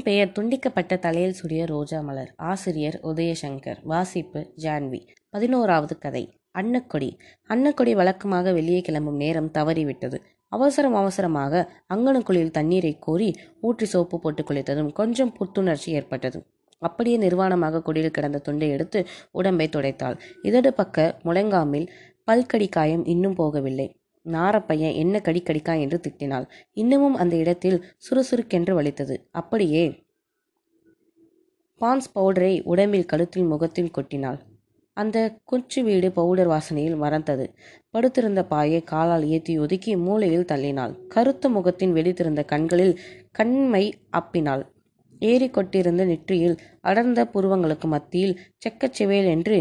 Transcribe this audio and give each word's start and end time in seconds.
கதையின் 0.00 0.32
பெயர் 0.32 0.36
துண்டிக்கப்பட்ட 0.36 0.98
தலையில் 0.98 1.32
சுடிய 1.32 1.66
ரோஜா 1.66 2.00
மலர். 2.00 2.34
ஆசிரியர் 2.36 3.00
உதயசங்கர். 3.02 3.76
வாசிப்பு 3.82 4.52
ஜான்வி. 4.56 5.08
பதினோராவது 5.30 5.98
கதை. 5.98 6.38
அன்னக்கொடி. 6.58 7.10
அன்னக்கொடி 7.48 7.92
வழக்கமாக 7.92 8.52
வெளியே 8.52 8.80
கிளம்பும் 8.80 9.16
நேரம் 9.16 9.50
தவறிவிட்டது. 9.54 10.18
அவசரம் 10.48 10.94
அவசரமாக 10.94 11.72
அங்கனக்குழியில் 11.94 12.50
தண்ணீரை 12.50 12.96
கோரி 12.98 13.34
ஊற்றி 13.60 13.86
சோப்பு 13.86 14.18
போட்டு 14.20 14.42
குளித்ததும் 14.42 14.92
கொஞ்சம் 14.92 15.32
புத்துணர்ச்சி 15.32 15.92
ஏற்பட்டது. 15.92 16.46
அப்படியே 16.78 17.18
நிர்வாணமாக 17.18 17.82
குடியில் 17.82 18.10
கிடந்த 18.10 18.38
துண்டை 18.38 18.70
எடுத்து 18.70 19.06
உடம்பை 19.30 19.68
துடைத்தாள். 19.68 20.18
இதடு 20.42 20.72
பக்க 20.72 21.16
முழங்காமில் 21.24 21.88
பல்கடி 22.24 22.68
காயம் 22.68 23.04
இன்னும் 23.04 23.36
போகவில்லை. 23.36 23.99
நாரப்பையன் 24.26 24.94
என்ன 24.94 25.20
கடி 25.20 25.40
கடிக்கா 25.40 25.74
என்று 25.74 25.98
திட்டினாள். 26.00 26.46
இன்னமும் 26.72 27.14
அந்த 27.14 27.36
இடத்தில் 27.36 27.78
சுறுசுறுக்கென்று 27.96 28.74
வலித்தது. 28.74 29.16
அப்படியே 29.30 29.84
பான்ஸ் 31.80 32.10
பவுடரை 32.14 32.54
உடம்பில் 32.62 33.06
கழுத்தில் 33.06 33.44
முகத்தில் 33.44 33.94
கொட்டினாள். 33.98 34.38
அந்த 34.96 35.18
குச்சு 35.44 35.80
வீடு 35.82 36.08
பவுடர் 36.12 36.48
வாசனையில் 36.48 36.96
மறந்தது. 36.96 37.44
படுத்திருந்த 37.90 38.40
பாயை 38.44 38.80
காலால் 38.82 39.24
ஏற்றி 39.26 39.54
ஒதுக்கி 39.58 39.92
மூலையில் 39.96 40.48
தள்ளினாள். 40.52 40.92
கருத்த 41.08 41.48
முகத்தின் 41.48 41.92
வெடித்திருந்த 41.92 42.44
கண்களில் 42.44 42.94
கண்மை 43.32 43.84
அப்பினாள். 44.12 44.64
ஏறி 45.22 45.48
கொட்டிருந்த 45.48 46.02
நெற்றியில் 46.04 46.56
அடர்ந்த 46.80 47.20
புருவங்களுக்கு 47.24 47.86
மத்தியில் 47.86 48.38
செக்கச்சிவேல் 48.64 49.28
என்று 49.28 49.58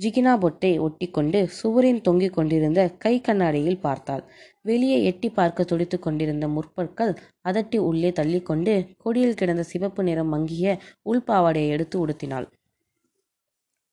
ஜிகினா 0.00 0.32
பொட்டை 0.42 0.70
ஒட்டிக்கொண்டு 0.84 1.38
சுவரின் 1.58 2.00
தொங்கிக் 2.06 2.36
கொண்டிருந்த 2.36 2.80
கை 3.02 3.12
கண்ணாடியில் 3.20 3.82
பார்த்தாள். 3.86 4.22
வெளியே 4.62 4.98
எட்டி 5.04 5.28
பார்க்க 5.30 5.66
துடித்து 5.70 5.96
கொண்டிருந்த 5.98 6.46
முற்பற்கள் 6.48 7.12
அதட்டி 7.48 7.78
உள்ளே 7.88 8.10
தள்ளிக்கொண்டு 8.18 8.74
கொடியில் 8.96 9.38
கிடந்த 9.40 9.64
சிவப்பு 9.72 10.04
நிறம் 10.04 10.32
மங்கிய 10.34 10.76
உள்பாவாடையை 11.10 11.70
எடுத்து 11.76 11.98
உடுத்தினாள். 12.04 12.46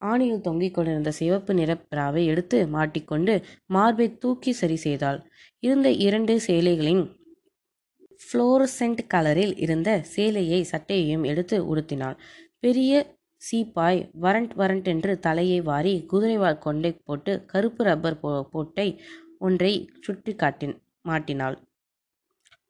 ஆணியில் 0.02 0.46
தொங்கிக் 0.48 0.76
கொண்டிருந்த 0.76 1.12
சிவப்பு 1.20 1.52
நிற 1.54 1.72
பிராவை 1.92 2.24
எடுத்து 2.26 2.58
மாட்டிக்கொண்டு 2.76 3.34
மார்பை 3.76 4.08
தூக்கி 4.24 4.52
சரி 4.52 4.78
செய்தாள். 4.86 5.20
இருந்த 5.64 5.90
இரண்டு 6.08 6.34
சேலைகளின் 6.48 7.04
ஃப்ளோரசென்ட் 8.22 9.02
கலரில் 9.14 9.56
இருந்த 9.66 9.90
சேலையை 10.16 10.62
சட்டையையும் 10.72 11.26
எடுத்து 11.32 11.58
உடுத்தினாள். 11.72 12.18
பெரிய 12.60 12.92
சீப்பாய் 13.42 14.00
வரண்ட் 14.22 14.54
வரண்ட் 14.62 14.88
என்று 14.94 15.12
தலையை 15.20 15.60
வாரி 15.62 15.94
குதிரைவால் 16.12 16.64
கொண்டை 16.66 16.92
போட்டு 17.08 17.34
கருப்பு 17.46 17.84
ரப்பர் 17.84 18.20
போ 18.20 18.32
போட்டை 18.54 18.88
ஒன்றை 19.40 19.74
சுட்டி 20.06 20.34
காட்டின் 20.36 20.76
மாட்டினாள். 21.10 21.58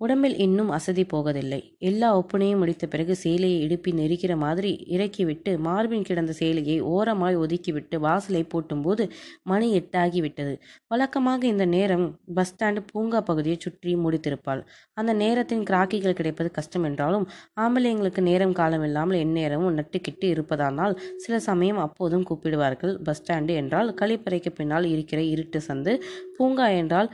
உடம்பில் 0.01 0.35
இன்னும் 0.37 0.71
அசதி 0.75 1.03
போகவில்லை. 1.13 1.59
எல்லா 1.89 2.07
ஒப்புனையும் 2.17 2.59
முடித்த 2.61 2.85
பிறகு 2.87 3.13
சேலையை 3.15 3.59
இடுப்பி 3.65 3.91
நெரிக்கிற 3.99 4.33
மாதிரி 4.43 4.71
இறக்கிவிட்டு 4.95 5.51
மார்பின் 5.67 6.05
கிடந்த 6.09 6.33
சேலையை 6.39 6.75
ஓரமாய் 6.91 7.37
ஒதுக்கிவிட்டு 7.43 7.97
வாசலை 8.05 8.41
பூட்டும்போது 8.51 9.03
மணி 9.43 9.67
எட்டாகிவிட்டது. 9.79 10.53
வழக்கமாக 10.91 11.41
இந்த 11.47 11.65
நேரம் 11.75 12.05
பஸ் 12.37 12.51
ஸ்டாண்டு 12.51 12.81
பூங்கா 12.91 13.21
பகுதியை 13.29 13.57
சுற்றி 13.65 13.93
முடித்திருப்பாள். 14.03 14.61
அந்த 14.97 15.13
நேரத்தின் 15.23 15.63
கிராக்கிகள் 15.69 16.17
கிடைப்பது 16.19 16.51
கஷ்டம் 16.51 16.85
என்றாலும் 16.89 17.25
ஆம்பளைங்களுக்கு 17.63 18.23
நேரம் 18.29 18.55
காலம் 18.59 18.85
இல்லாமல் 18.89 19.21
எந்நேரமும் 19.23 19.77
நட்டுக்கிட்டு 19.79 20.29
இருப்பதானால் 20.35 20.95
சில 21.25 21.39
சமயம் 21.49 21.81
அப்போதும் 21.85 22.27
கூப்பிடுவார்கள். 22.29 22.93
பஸ் 23.07 23.21
ஸ்டாண்டு 23.21 23.55
என்றால் 23.63 23.89
கழிப்பறைக்கு 24.01 24.53
பின்னால் 24.59 24.87
இருக்கிற 24.93 25.19
இருட்டு 25.33 25.61
சந்து 25.69 25.95
பூங்கா 26.37 26.69
என்றால் 26.81 27.09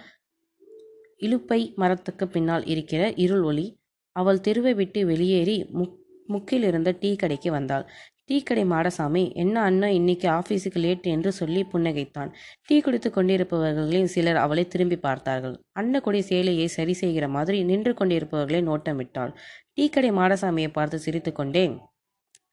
இலுப்பை 1.25 1.59
மரத்துக்கு 1.81 2.25
பின்னால் 2.27 2.65
இருக்கிற 2.73 3.03
இருள் 3.23 3.43
ஒளி. 3.49 3.67
அவள் 4.15 4.43
தெருவை 4.47 4.73
விட்டு 4.79 5.01
வெளியேறி 5.11 5.57
முக் 5.79 5.99
முக்கிலிருந்த 6.33 6.89
டீ 7.01 7.09
கடைக்கு 7.21 7.49
வந்தாள். 7.55 7.85
டீ 8.27 8.35
கடை 8.47 8.63
மாடசாமி 8.71 9.23
என்ன 9.41 9.55
அண்ணன் 9.69 9.95
இன்னைக்கு 9.97 10.27
ஆஃபீஸுக்கு 10.39 10.79
லேட் 10.83 11.07
என்று 11.13 11.31
சொல்லி 11.39 11.61
புன்னகைத்தான். 11.71 12.29
டீ 12.67 12.75
குடித்து 12.81 13.09
கொண்டிருப்பவர்களில் 13.11 14.11
சிலர் 14.13 14.39
அவளை 14.43 14.63
திரும்பி 14.73 14.97
பார்த்தார்கள். 15.07 15.55
அன்னக்குடி 15.79 16.21
சேலையை 16.29 16.67
சரி 16.77 16.93
செய்கிற 17.01 17.27
மாதிரி 17.35 17.59
நின்று 17.71 17.93
கொண்டிருப்பவர்களை 18.01 18.61
நோட்டமிட்டாள் 18.69 19.33
டீ 19.77 19.85
கடை 19.95 20.11
மாடசாமியை 20.19 20.69
பார்த்து 20.77 20.99
சிரித்துக்கொண்டே 21.05 21.65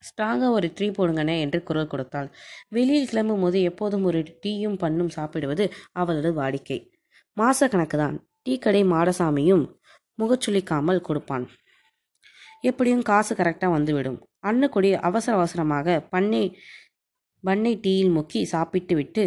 ஸ்ட்ராங்காக 0.08 0.56
ஒரு 0.58 0.68
டீ 0.76 0.86
போடுங்கண்ணே 0.98 1.36
என்று 1.44 1.58
குரல் 1.68 1.90
கொடுத்தாள். 1.92 2.28
வெளியில் 2.76 3.10
கிளம்பும் 3.10 3.42
போது 3.44 3.58
எப்போதும் 3.70 4.06
ஒரு 4.10 4.20
டீயும் 4.44 4.78
பண்ணும் 4.84 5.14
சாப்பிடுவது 5.16 5.64
அவளது 5.92 6.30
வாடிக்கை. 6.40 6.78
மாச 7.36 7.68
கணக்கு 7.68 7.96
தான் 8.02 8.16
கடை 8.46 8.82
மாடசாமியும் 8.84 9.64
முகச்சுளிக்காமல் 10.18 11.00
கொடுப்பான். 11.00 11.44
எப்படியும் 12.62 13.02
காசு 13.02 13.32
கரெக்டாக 13.34 13.74
வந்துவிடும். 13.76 14.18
அன்னக்குடி 14.40 14.88
அவசர 15.08 15.32
அவசரமாக 15.36 16.00
பண்ணை 16.00 16.44
பண்ணை 17.44 17.72
டீயில் 17.84 18.12
முக்கி 18.16 18.40
சாப்பிட்டு 18.44 18.94
விட்டு 18.94 19.22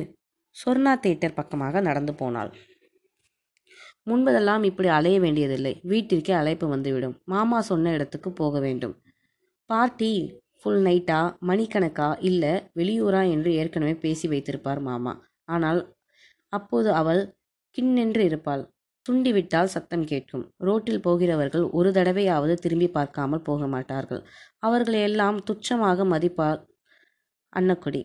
சொர்ணா 0.56 0.94
தேட்டர் 1.06 1.38
பக்கமாக 1.40 1.82
நடந்து 1.82 2.14
போனாள். 2.14 2.52
முன்பதெல்லாம் 4.08 4.64
இப்படி 4.64 4.88
அலைய 4.88 5.18
வேண்டியதில்லை. 5.20 5.74
வீட்டிற்கே 5.84 6.34
அழைப்பு 6.40 6.68
வந்துவிடும். 6.68 7.16
மாமா 7.26 7.60
சொன்ன 7.62 7.92
இடத்துக்கு 7.92 8.30
போக 8.32 8.60
வேண்டும். 8.60 8.96
பார்ட்டி 9.70 10.42
ஃபுல் 10.60 10.82
நைட்டா 10.88 11.20
மணிக்கணக்கா 11.42 12.10
இல்லை 12.20 12.54
வெளியூரா 12.80 13.22
என்று 13.30 13.52
ஏற்கனவே 13.54 13.96
பேசி 13.96 14.28
வைத்திருப்பார் 14.28 14.80
மாமா. 14.80 15.14
ஆனால் 15.46 15.82
அப்போது 16.50 16.94
அவள் 16.94 17.22
கிண்ணென்று 17.78 18.20
இருப்பாள். 18.20 18.64
துண்டிவிட்டால் 19.06 19.72
சத்தம் 19.76 20.06
கேட்கும். 20.06 20.44
ரோட்டில் 20.60 21.02
போகிறவர்கள் 21.02 21.66
ஒரு 21.72 21.90
தடவையாவது 21.92 22.54
திரும்பி 22.56 22.88
பார்க்காமல் 22.90 23.46
போக 23.50 23.68
மாட்டார்கள். 23.68 24.22
அவர்களை 24.60 25.00
எல்லாம் 25.02 25.40
துச்சமாக 25.50 26.06
மதிப்பார் 26.14 26.62
அன்னக்குடி. 27.54 28.02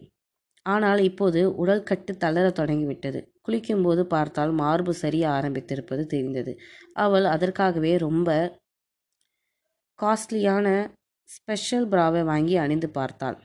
ஆனால் 0.66 1.00
இப்போது 1.00 1.40
உடல் 1.54 1.86
கட்டு 1.90 2.12
தளர 2.16 2.46
தொடங்கிவிட்டது. 2.50 3.20
குளிக்கும்போது 3.46 4.02
பார்த்தால் 4.06 4.52
மார்பு 4.52 4.92
சரிய 4.94 5.24
ஆரம்பித்திருப்பது 5.30 6.02
தெரிந்தது. 6.06 6.52
அவள் 6.96 7.26
அதற்காகவே 7.34 7.92
ரொம்ப 7.98 8.30
காஸ்ட்லியான 9.98 10.66
ஸ்பெஷல் 11.28 11.86
பிராவை 11.88 12.22
வாங்கி 12.22 12.54
அணிந்து 12.56 12.88
பார்த்தாள். 12.90 13.38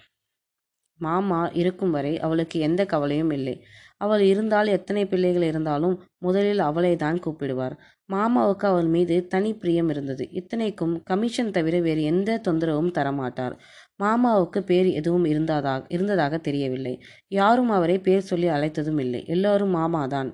மாமா 1.06 1.42
இருக்கும் 1.54 1.94
வரை 1.96 2.14
அவளுக்கு 2.20 2.58
எந்த 2.60 2.82
கவலையும் 2.86 3.34
இல்லை. 3.38 3.56
அவள் 3.98 4.24
இருந்தால் 4.24 4.70
எத்தனை 4.76 5.04
பிள்ளைகள் 5.06 5.46
இருந்தாலும் 5.50 5.96
முதலில் 6.18 6.62
அவளை 6.70 6.94
தான் 6.96 7.20
கூப்பிடுவார். 7.26 7.76
மாமாவுக்கு 8.10 8.66
அவள் 8.72 8.90
மீது 8.96 9.16
தனி 9.28 9.52
பிரியம் 9.54 9.90
இருந்தது. 9.90 10.24
இத்தனைக்கும் 10.32 10.96
கமிஷன் 11.04 11.52
தவிர 11.52 11.76
வேறு 11.80 12.02
எந்த 12.04 12.40
தொந்தரவும் 12.48 12.94
தரமாட்டார். 12.98 13.56
மாமாவுக்கு 14.04 14.62
பேர் 14.62 14.90
எதுவும் 15.00 15.26
இருந்ததாக 15.26 15.86
இருந்ததாக 15.90 16.38
தெரியவில்லை. 16.48 16.96
யாரும் 17.32 17.74
அவரை 17.78 17.98
பேர் 18.00 18.30
சொல்லி 18.32 18.50
அழைத்ததும் 18.50 19.02
இல்லை. 19.06 19.22
எல்லோரும் 19.28 19.76
மாமா 19.80 20.04
தான். 20.08 20.32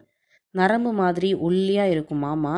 நரம்பு 0.55 0.91
மாதிரி 1.01 1.31
ஒல்லியா 1.47 1.87
இருக்கும் 1.89 2.23
மாமா 2.27 2.55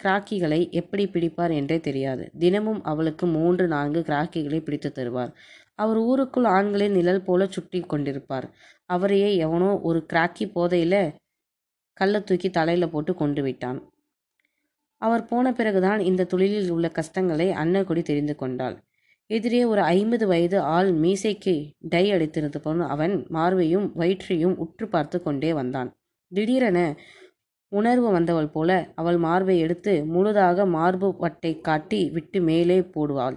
கிராக்கிகளை 0.00 0.58
எப்படி 0.70 1.04
பிடிப்பார் 1.06 1.52
என்றே 1.54 1.78
தெரியாது. 1.80 2.24
தினமும் 2.38 2.78
அவளுக்கு 2.82 3.24
மூன்று 3.26 3.64
நான்கு 3.68 4.00
கிராக்கிகளை 4.00 4.60
பிடித்து 4.60 4.90
தருவார். 4.98 5.32
அவர் 5.80 5.98
ஊருக்குள் 6.00 6.48
ஆண்களை 6.56 6.86
நிழல் 6.88 7.24
போல 7.24 7.46
சுற்றி 7.46 7.80
கொண்டிருப்பார். 7.82 8.46
அவரையே 8.86 9.30
எவனோ 9.36 9.70
ஒரு 9.80 10.00
கிராக்கி 10.12 10.46
போதையில 10.54 10.94
கல்லை 11.96 12.20
தூக்கி 12.22 12.48
தலையில 12.50 12.86
போட்டு 12.88 13.12
கொண்டு 13.14 13.42
விட்டான். 13.42 13.78
அவர் 15.02 15.24
போன 15.24 15.52
பிறகுதான் 15.52 16.00
இந்த 16.00 16.24
தொழிலில் 16.24 16.70
உள்ள 16.70 16.86
கஷ்டங்களை 16.88 17.46
அன்னக்குடி 17.62 18.02
தெரிந்து 18.02 18.34
கொண்டாள். 18.36 18.76
எதிரே 19.30 19.60
ஒரு 19.64 19.82
ஐம்பது 19.90 20.24
வயது 20.26 20.58
ஆள் 20.76 20.90
மீசைக்கு 20.94 21.54
டை 21.92 22.04
அடித்திருந்தபோது 22.12 22.86
அவன் 22.86 23.14
மார்பையும் 23.28 23.86
வயிற்றையும் 23.96 24.56
உற்று 24.56 24.86
பார்த்து 24.88 25.18
கொண்டே 25.22 25.50
வந்தான். 25.52 25.90
திடீரென 26.32 26.78
உணர்வு 27.72 28.08
வந்தவள் 28.10 28.50
போல 28.50 28.70
அவள் 28.94 29.18
மார்பை 29.18 29.56
எடுத்து 29.58 29.92
முழுதாக 30.04 30.66
மார்பு 30.66 31.08
வட்டை 31.18 31.52
காட்டி 31.60 32.00
விட்டு 32.10 32.38
மேலே 32.40 32.78
போடுவாள். 32.94 33.36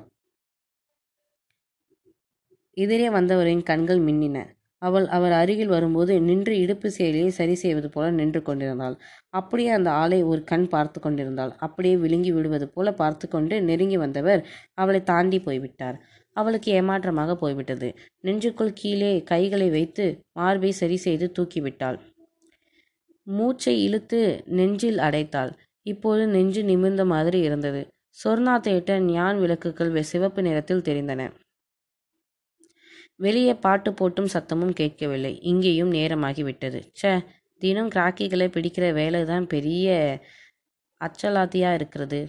எதிரே 2.77 3.07
வந்தவரின் 3.09 3.63
கண்கள் 3.63 3.99
மின்னின. 3.99 4.37
அவள் 4.81 5.05
அவர் 5.07 5.31
அருகில் 5.31 5.67
வரும்போது 5.67 6.13
நின்று 6.21 6.53
இடுப்பு 6.59 6.87
செயலியை 6.97 7.27
சரி 7.27 7.55
செய்வது 7.55 7.89
போல 7.89 8.05
நின்று 8.11 8.41
கொண்டிருந்தாள். 8.41 8.95
அப்படியே 9.29 9.69
அந்த 9.69 9.89
ஆளை 9.91 10.19
ஒரு 10.23 10.43
கண் 10.43 10.67
பார்த்து 10.67 10.99
கொண்டிருந்தாள். 10.99 11.51
அப்படியே 11.57 11.95
விழுங்கி 11.95 12.31
விடுவது 12.31 12.67
போல 12.69 12.91
பார்த்து 12.93 13.27
கொண்டு 13.27 13.61
நெருங்கி 13.61 13.97
வந்தவர் 13.97 14.41
அவளை 14.73 15.01
தாண்டி 15.03 15.39
போய்விட்டார். 15.39 15.97
அவளுக்கு 16.35 16.69
ஏமாற்றமாக 16.71 17.35
போய்விட்டது. 17.35 17.89
நெஞ்சுக்குள் 18.19 18.73
கீழே 18.73 19.11
கைகளை 19.23 19.69
வைத்து 19.69 20.05
மார்பை 20.33 20.71
சரி 20.71 20.97
செய்து 20.97 21.25
தூக்கிவிட்டாள். 21.39 21.97
மூச்சை 23.27 23.75
இழுத்து 23.83 24.19
நெஞ்சில் 24.45 24.99
அடைத்தாள். 24.99 25.51
இப்போது 25.85 26.23
நெஞ்சு 26.27 26.63
நிமிர்ந்த 26.63 27.05
மாதிரி 27.05 27.39
இருந்தது. 27.39 27.81
சொர்ணா 28.17 28.55
தேட்ட 28.59 28.99
ஞான் 29.05 29.39
விளக்குகள் 29.39 29.91
சிவப்பு 30.03 30.41
நிறத்தில் 30.41 30.85
தெரிந்தன. 30.89 31.21
வெளியே 33.19 33.53
பாட்டு 33.65 33.89
போட்டும் 33.91 34.31
சத்தமும் 34.35 34.75
கேட்கவில்லை. 34.79 35.33
இங்கேயும் 35.51 35.91
நேரமாகிவிட்டது. 35.97 36.79
ச்சே 36.99 37.11
தினம் 37.61 37.91
கிராக்கிகளை 37.95 38.47
பிடிக்கிற 38.55 38.85
வேலை 38.99 39.19
தான் 39.31 39.45
பெரிய 39.53 39.87
அச்சலாத்தியாக 41.01 41.77
இருக்கிறது. 41.79 42.19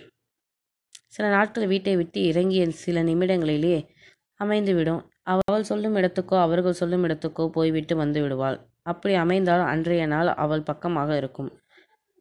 சில 1.15 1.25
நாட்கள் 1.37 1.71
வீட்டை 1.73 1.95
விட்டு 2.01 2.21
இறங்கிய 2.31 2.63
சில 2.85 3.03
நிமிடங்களிலே 3.09 3.77
அமைந்துவிடும். 4.41 5.03
அவள் 5.33 5.69
சொல்லும் 5.71 5.97
இடத்துக்கோ 5.99 6.37
அவர்கள் 6.47 6.79
சொல்லும் 6.81 7.05
இடத்துக்கோ 7.07 7.45
போய்விட்டு 7.57 7.95
வந்து 8.03 8.21
விடுவாள் 8.25 8.59
அப்படி 8.93 9.15
அமைந்தால் 9.25 9.63
அன்றைய 9.73 10.07
நாள் 10.15 10.31
அவள் 10.45 10.67
பக்கமாக 10.71 11.11
இருக்கும். 11.21 11.51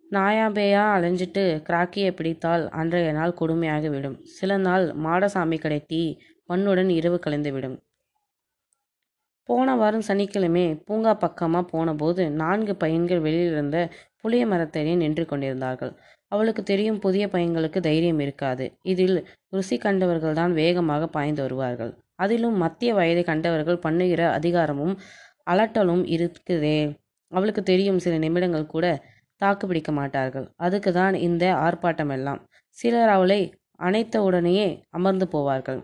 நாயாபேயா 0.05 0.83
அலைஞ்சிட்டு 0.95 1.43
கிராக்கியை 1.67 2.11
பிடித்தால் 2.17 2.63
அன்றைய 2.81 3.11
நாள் 3.17 3.37
கொடுமையாக 3.39 3.89
விடும் 3.95 4.17
சில 4.37 4.57
நாள் 4.67 4.85
மாடசாமி 5.05 5.57
கடை 5.63 5.79
டீ 5.91 6.01
மண்ணுடன் 6.49 6.91
இரவு 6.99 7.17
கலைந்துவிடும். 7.25 7.77
போன 9.49 9.75
வாரம் 9.75 10.05
சனிக்கிழமை 10.07 10.63
பூங்கா 10.87 11.13
பக்கமாக 11.23 11.63
போனபோது 11.71 12.23
நான்கு 12.41 12.73
பையன்கள் 12.75 13.23
வெளியிலிருந்த 13.25 13.77
புளிய 14.21 14.43
மரத்தடியே 14.47 14.95
நின்று 14.95 15.23
கொண்டிருந்தார்கள். 15.25 15.91
அவளுக்கு 16.27 16.61
தெரியும் 16.63 16.99
புதிய 16.99 17.23
பையன்களுக்கு 17.27 17.79
தைரியம் 17.79 18.19
இருக்காது. 18.19 18.65
இதில் 18.91 19.17
ருசி 19.49 19.77
கண்டவர்கள்தான் 19.77 20.53
வேகமாக 20.53 21.07
பாய்ந்து 21.07 21.41
வருவார்கள். 21.41 21.91
அதிலும் 22.15 22.57
மத்திய 22.57 22.91
வயதை 22.93 23.23
கண்டவர்கள் 23.23 23.83
பண்ணுகிற 23.85 24.21
அதிகாரமும் 24.31 24.95
அலட்டலும் 25.47 26.03
இருக்குதே. 26.15 26.77
அவளுக்கு 27.31 27.63
தெரியும் 27.63 27.99
சில 27.99 28.15
நிமிடங்கள் 28.17 28.65
கூட 28.65 28.85
தாக்கு 29.41 29.67
பிடிக்க 29.67 29.91
மாட்டார்கள். 29.91 30.47
அதுக்கு 30.57 30.91
தான் 30.91 31.15
இந்த 31.27 31.45
ஆர்ப்பாட்டம் 31.65 32.13
எல்லாம். 32.17 32.41
சிலர் 32.77 33.13
அவளை 33.17 33.41
அணைத்த 33.79 34.15
உடனேயே 34.23 34.67
அமர்ந்து 34.89 35.25
போவார்கள். 35.33 35.81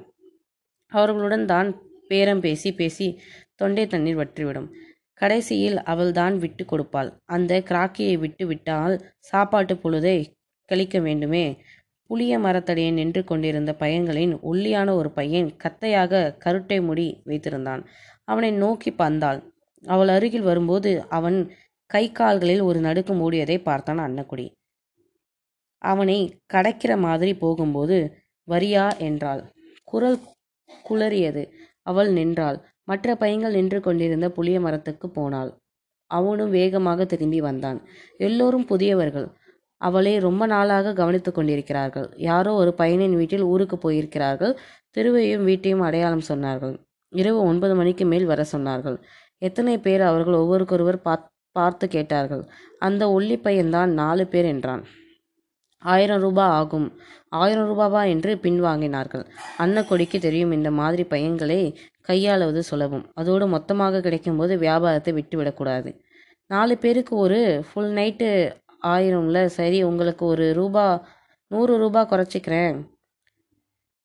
அவர்களுடன் 0.91 1.45
தான் 1.45 1.69
பேரம் 2.09 2.39
பேசி 2.39 2.69
பேசி 2.73 3.07
தொண்டை 3.55 3.83
தண்ணீர் 3.87 4.17
வற்றிவிடும். 4.17 4.69
கடைசியில் 5.21 5.77
அவள்தான் 5.83 6.35
விட்டு 6.37 6.63
கொடுப்பாள். 6.63 7.09
அந்த 7.25 7.53
கிராக்கியை 7.69 8.15
விட்டு 8.17 8.43
விட்டால் 8.47 8.95
சாப்பாட்டு 9.29 9.73
பொழுதை 9.73 10.17
கழிக்க 10.69 10.97
வேண்டுமே. 10.99 11.45
புளிய 12.09 12.33
மரத்தடியை 12.39 12.91
நின்று 12.93 13.21
கொண்டிருந்த 13.23 13.71
பையன்களின் 13.79 14.33
ஒல்லியான 14.41 14.95
ஒரு 14.95 15.09
பையன் 15.11 15.49
கத்தையாக 15.63 16.21
கருட்டை 16.37 16.79
முடி 16.81 17.07
வைத்திருந்தான். 17.25 17.81
அவனை 18.27 18.51
நோக்கி 18.51 18.91
பந்தாள். 18.91 19.39
அவள் 19.83 20.07
அருகில் 20.07 20.41
வரும்போது 20.41 20.91
அவன் 21.09 21.37
கை 21.89 22.05
கால்களில் 22.11 22.61
ஒரு 22.61 22.79
நடுக்கு 22.79 23.13
மூடியதை 23.13 23.57
பார்த்தான் 23.61 23.99
அன்னக்குடி. 23.99 24.47
அவனை 25.81 26.17
கடக்கிற 26.53 26.93
மாதிரி 26.97 27.31
போகும்போது 27.35 27.97
வரியா? 28.47 28.85
என்றாள். 28.99 29.41
குரல் 29.83 30.19
குளறியது. 30.89 31.43
அவள் 31.89 32.11
நின்றாள். 32.11 32.57
மற்ற 32.83 33.15
பையங்கள் 33.15 33.57
நின்று 33.57 33.79
கொண்டிருந்த 33.81 34.27
புளிய 34.37 34.57
மரத்துக்கு 34.59 35.07
போனாள். 35.09 35.51
அவனும் 36.11 36.51
வேகமாக 36.51 37.05
திரும்பி 37.05 37.39
வந்தான். 37.41 37.79
எல்லோரும் 38.17 38.65
புதியவர்கள். 38.65 39.27
அவளை 39.81 40.13
ரொம்ப 40.19 40.43
நாளாக 40.45 40.93
கவனித்து 40.93 41.31
கொண்டிருக்கிறார்கள். 41.31 42.07
யாரோ 42.27 42.51
ஒரு 42.53 42.71
பையனின் 42.77 43.15
வீட்டில் 43.15 43.45
ஊருக்கு 43.51 43.77
போயிருக்கிறார்கள். 43.83 44.53
திருவையும் 44.97 45.43
வீட்டையும் 45.43 45.83
அடையாளம் 45.87 46.27
சொன்னார்கள். 46.29 46.75
இரவு 47.13 47.39
ஒன்பது 47.41 47.73
மணிக்கு 47.75 48.05
மேல் 48.05 48.25
வர 48.25 48.41
சொன்னார்கள். 48.53 48.97
எத்தனை 49.41 49.75
பேர் 49.77 50.03
அவர்கள் 50.09 50.41
ஒவ்வொருக்கொருவர் 50.41 50.99
பார்த்து 51.55 51.85
கேட்டார்கள். 51.87 52.43
அந்த 52.79 53.03
ஒல்லி 53.15 53.37
பையன்தான் 53.45 53.93
நாலு 54.01 54.23
பேர் 54.27 54.45
என்றான். 54.45 54.83
ஆயிரம் 55.83 56.21
ரூபாய் 56.21 56.49
ஆகும். 56.49 56.87
ஆயிரம் 57.29 57.69
ரூபாவா 57.69 58.07
என்று 58.07 58.35
பின்வாங்கினார்கள். 58.35 59.25
அன்னக்கொடிக்கு 59.57 60.19
தெரியும் 60.19 60.51
இந்த 60.51 60.71
மாதிரி 60.71 61.03
பையன்களை 61.03 61.77
கையாளுவது 62.07 62.59
சுலபம். 62.59 63.05
அதோடு 63.13 63.47
மொத்தமாக 63.47 63.97
கிடைக்கும்போது 63.97 64.57
வியாபாரத்தை 64.57 65.13
விட்டுவிடக்கூடாது 65.13 65.91
நாலு 66.47 66.77
பேருக்கு 66.77 67.15
ஒரு 67.15 67.63
ஃபுல் 67.67 67.91
நைட்டு 67.93 68.29
ஆயிரம்ல? 68.85 69.45
சரி 69.45 69.83
உங்களுக்கு 69.83 70.25
ஒரு 70.25 70.53
ரூபா 70.53 71.07
நூறு 71.47 71.77
ரூபா 71.77 72.01
குறைச்சிக்கிறேன். 72.09 72.75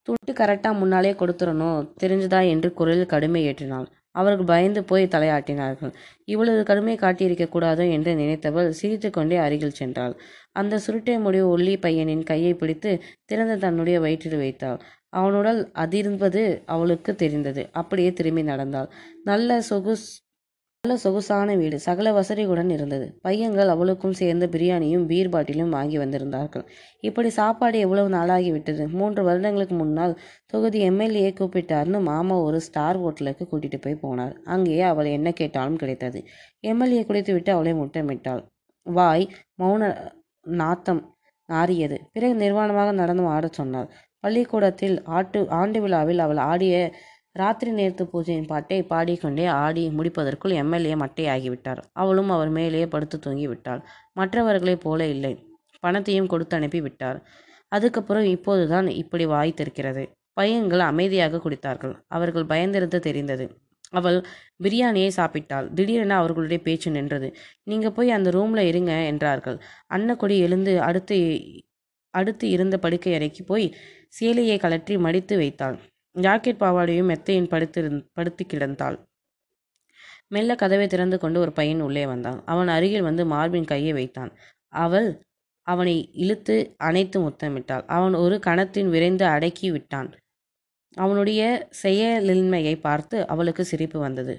துட்டு 0.09 0.33
கரெக்டாக 0.33 0.79
முன்னாலே 0.79 1.13
கொடுத்துடணும் 1.13 1.91
தெரிஞ்சதா? 2.03 2.49
என்று 2.49 2.73
குரலில் 2.73 3.07
கடுமை 3.07 3.43
ஏற்றினாள். 3.47 3.87
அவர்கள் 4.15 4.47
பயந்து 4.47 4.81
போய் 4.85 5.13
தலையாட்டினார்கள். 5.15 5.93
இவ்வளவு 6.25 6.61
கடுமை 6.63 6.97
காட்டியிருக்க 6.97 7.47
கூடாதோ 7.55 7.85
என்று 7.91 8.13
நினைத்தவள் 8.15 8.69
சிரித்துக்கொண்டே 8.81 9.37
அருகில் 9.37 9.79
சென்றாள். 9.79 10.15
அந்த 10.53 10.79
சுருட்டை 10.79 11.17
முடிவு 11.19 11.47
ஒல்லி 11.55 11.75
பையனின் 11.81 12.25
கையை 12.25 12.53
பிடித்து 12.55 12.93
திறந்த 13.25 13.57
தன்னுடைய 13.57 13.99
வயிற்றில் 14.01 14.37
வைத்தாள். 14.37 14.81
அவனுடல் 15.11 15.61
அதிர்ந்தது 15.75 16.45
அவளுக்கு 16.67 17.13
தெரிந்தது. 17.15 17.63
அப்படியே 17.73 18.13
திரும்பி 18.13 18.43
நடந்தாள். 18.43 18.89
நல்ல 19.25 19.59
சொகுஸ் 19.71 20.07
நல்ல 20.85 20.97
சொகுசான 21.03 21.55
வீடு. 21.57 21.77
சகல 21.85 22.09
வசதிகளுடன் 22.13 22.71
இருந்தது. 22.71 23.05
பையன்கள் 23.23 23.69
அவளுக்கும் 23.69 24.17
சேர்ந்த 24.19 24.47
பிரியாணியும் 24.47 25.07
பீர் 25.07 25.31
பாட்டிலும் 25.31 25.71
வாங்கி 25.71 25.97
வந்திருந்தார்கள். 25.99 26.65
இப்படி 27.01 27.29
சாப்பாடு 27.29 27.79
எவ்வளவு 27.79 28.09
நாளாகிவிட்டது 28.17 28.85
மூன்று 28.89 29.23
வருடங்களுக்கு 29.25 29.75
முன்னால் 29.75 30.15
தொகுதி 30.47 30.81
எம்எல்ஏ 30.81 31.31
கூப்பிட்டார்னு 31.39 32.01
மாமா 32.11 32.37
ஒரு 32.39 32.61
ஸ்டார் 32.61 33.01
ஹோட்டலுக்கு 33.01 33.47
கூட்டிட்டு 33.53 33.81
போய் 33.81 33.99
போனார். 34.03 34.35
அங்கேயே 34.55 34.85
அவள் 34.93 35.11
என்ன 35.17 35.33
கேட்டாலும் 35.33 35.77
கிடைத்தது. 35.77 36.21
எம்எல்ஏ 36.73 37.03
குடித்துவிட்டு 37.05 37.53
அவளை 37.53 37.75
முட்டமிட்டாள் 37.75 38.43
வாய் 38.87 39.27
மௌன 39.63 39.83
நாத்தம் 40.47 41.03
நாறியது. 41.49 41.99
பிறகு 42.13 42.37
நிர்வாணமாக 42.45 42.93
நடந்து 42.93 43.33
ஆடச் 43.37 43.59
சொன்னாள். 43.61 43.89
பள்ளிக்கூடத்தில் 44.25 44.95
ஆட்டு 45.17 45.41
ஆண்டு 45.61 45.79
விழாவில் 45.81 46.19
அவள் 46.19 46.43
ஆடிய 46.51 46.75
ராத்திரி 47.37 47.71
நேரத்து 47.71 48.05
பூஜையின் 48.05 48.47
பாட்டை 48.47 48.83
பாடிக்கொண்டே 48.83 49.47
ஆடி 49.47 49.89
முடிப்பதற்குள் 49.89 50.53
எம்எல்ஏ 50.53 50.95
மட்டையாகிவிட்டார். 50.95 51.81
அவளும் 51.93 52.31
அவர் 52.31 52.49
மேலேயே 52.49 52.87
படுத்து 52.87 53.19
தூங்கிவிட்டாள். 53.19 53.81
மற்றவர்களைப் 54.13 54.81
போல 54.81 55.07
இல்லை. 55.07 55.33
பணத்தையும் 55.81 56.27
கொடுத்து 56.27 56.57
அனுப்பி 56.57 56.81
விட்டார். 56.81 57.19
அதுக்கப்புறம் 57.69 58.23
இப்போதுதான் 58.25 58.89
இப்படி 58.89 59.27
வாய் 59.27 59.53
திறக்கிறது. 59.57 60.05
பையன்கள் 60.33 60.81
அமைதியாக 60.81 61.41
குடித்தார்கள். 61.45 61.95
அவர்கள் 62.09 62.45
பயந்திருந்து 62.45 62.99
தெரிந்தது. 62.99 63.47
அவள் 63.91 64.19
பிரியாணியை 64.63 65.11
சாப்பிட்டாள். 65.17 65.67
திடீரென 65.75 66.17
அவர்களுடைய 66.17 66.63
பேச்சு 66.63 66.91
நின்றது. 66.91 67.29
நீங்க 67.65 67.91
போய் 67.91 68.11
அந்த 68.11 68.31
ரூம்ல 68.31 68.59
இருங்க 68.59 68.93
என்றார்கள். 68.93 69.59
அன்னக்குடி 69.87 70.39
எழுந்து 70.39 70.81
அடுத்து 70.81 71.19
அடுத்து 72.11 72.49
இருந்த 72.49 72.79
படுக்கை 72.79 73.15
அறைக்கு 73.15 73.45
போய் 73.45 73.67
சேலையை 74.09 74.59
கலற்றி 74.59 74.99
மடித்து 74.99 75.37
வைத்தாள். 75.37 75.77
ஜாக்கெட் 76.17 76.61
பாவாடையும் 76.61 77.11
மெத்தையின் 77.11 77.51
படுத்திருந் 77.51 78.07
படுத்து 78.13 78.45
கிடந்தாள். 78.53 78.97
மெல்ல 80.29 80.55
கதவை 80.55 80.87
திறந்து 80.87 81.19
கொண்டு 81.19 81.41
ஒரு 81.41 81.53
பையன் 81.53 81.81
உள்ளே 81.81 82.07
வந்தான். 82.07 82.43
அவன் 82.45 82.69
அருகில் 82.69 83.03
வந்து 83.03 83.27
மார்பின் 83.27 83.65
கையை 83.65 83.93
வைத்தான். 83.93 84.33
அவள் 84.69 85.09
அவனை 85.67 86.11
இழுத்து 86.13 86.75
அணைத்து 86.77 87.19
முத்தமிட்டாள். 87.21 87.85
அவன் 87.87 88.15
ஒரு 88.15 88.41
கணத்தின் 88.47 88.89
விரைந்து 88.89 89.25
அடக்கி 89.25 89.71
விட்டான். 89.71 90.09
அவனுடைய 90.95 91.69
செயலின்மையை 91.83 92.81
பார்த்து 92.81 93.27
அவளுக்கு 93.27 93.65
சிரிப்பு 93.65 93.99
வந்தது. 93.99 94.35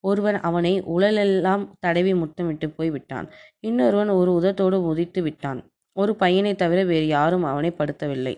ஒருவன் 0.00 0.34
அவனை 0.40 0.80
உடலெல்லாம் 0.80 1.72
தடவி 1.80 2.14
முத்தமிட்டு 2.14 2.70
போய் 2.70 2.90
விட்டான். 2.90 3.30
இன்னொருவன் 3.60 4.08
ஒரு 4.08 4.30
உதத்தோடு 4.32 4.80
முதித்து 4.80 5.22
விட்டான். 5.22 5.60
ஒரு 5.92 6.16
பையனை 6.16 6.54
தவிர 6.54 6.84
வேறு 6.84 7.06
யாரும் 7.06 7.42
அவனை 7.42 7.70
படுத்தவில்லை. 7.78 8.34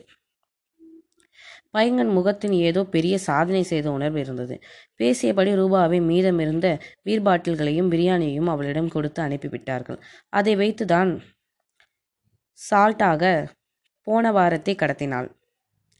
பையங்கன் 1.76 2.12
முகத்தின் 2.18 2.54
ஏதோ 2.68 2.82
பெரிய 2.94 3.14
சாதனை 3.18 3.62
செய்த 3.62 3.86
உணர்வு 3.90 4.18
இருந்தது. 4.20 4.54
பேசியபடி 5.00 5.52
ரூபாவை 5.54 5.98
மீதமிருந்த 6.10 6.68
பீர் 7.02 7.24
பாட்டில்களையும் 7.26 7.90
பிரியாணியையும் 7.92 8.50
அவளிடம் 8.54 8.88
கொடுத்து 8.88 9.20
அனுப்பிவிட்டார்கள். 9.22 9.98
அதை 10.28 10.54
வைத்துதான் 10.56 11.10
சால்ட்டாக 12.58 13.22
போன 14.06 14.30
வாரத்தை 14.32 14.74
கடத்தினாள். 14.74 15.28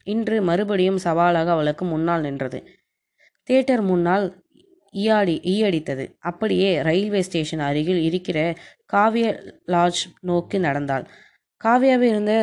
இன்று 0.06 0.36
மறுபடியும் 0.42 1.00
சவாலாக 1.04 1.50
அவளுக்கு 1.50 1.84
முன்னால் 1.84 2.20
நின்றது. 2.20 2.58
தியேட்டர் 3.48 3.82
முன்னால் 3.82 4.26
ஈயாடி 4.94 5.34
ஈயடித்தது. 5.52 6.04
அப்படியே 6.18 6.70
ரயில்வே 6.82 7.20
ஸ்டேஷன் 7.22 7.62
அருகில் 7.68 8.02
இருக்கிற 8.02 8.38
காவிய 8.86 9.26
லாட்ஜ் 9.66 10.02
நோக்கி 10.20 10.58
நடந்தாள். 10.58 11.04
காவியாவில் 11.64 12.10
இருந்த 12.12 12.34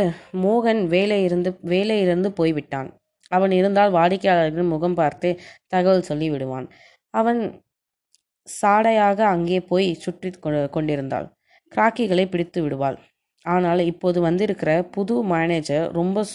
மோகன் 0.43 0.81
வேலை 0.87 1.19
இருந்து 2.07 2.31
போய்விட்டான். 2.39 2.89
அவன் 3.31 3.53
இருந்தால் 3.59 3.95
வாடிக்கையாளர்கள் 3.97 4.71
முகம் 4.73 4.97
பார்த்து 5.01 5.29
தகவல் 5.67 6.07
சொல்லி 6.09 6.27
விடுவான் 6.29 6.67
அவன் 7.13 7.41
சாடையாக 8.47 9.19
அங்கே 9.33 9.59
போய் 9.61 9.87
சுற்றி 10.03 10.29
கொண்டிருந்தாள். 10.75 11.27
கிராக்கிகளை 11.71 12.25
பிடித்து 12.29 12.59
விடுவாள். 12.63 12.97
ஆனால் 13.45 13.81
இப்போது 13.91 14.19
வந்திருக்கிற 14.21 14.71
புது 14.95 15.15
மேனேஜர் 15.31 15.85
ரொம்ப 15.91 16.25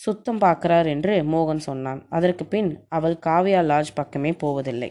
சுத்தம் 0.00 0.40
பார்க்கிறார் 0.44 0.86
என்று 0.86 1.14
மோகன் 1.32 1.62
சொன்னான். 1.68 2.00
அதற்கு 2.08 2.44
பின் 2.46 2.70
அவள் 2.88 3.16
காவியா 3.26 3.60
லாட்ஜ் 3.70 3.92
பக்கமே 3.94 4.32
போவதில்லை. 4.42 4.90